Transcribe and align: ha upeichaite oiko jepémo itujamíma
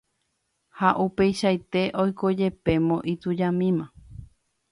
ha 0.79 0.89
upeichaite 1.03 1.81
oiko 2.05 2.27
jepémo 2.39 2.97
itujamíma 3.13 3.85